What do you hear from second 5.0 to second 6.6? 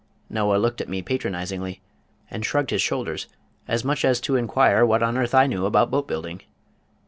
on earth I knew about boat building.